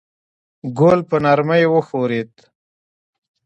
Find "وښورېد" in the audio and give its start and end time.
1.69-2.31